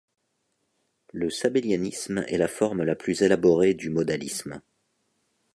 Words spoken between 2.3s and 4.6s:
la forme la plus élaborée du modalisme.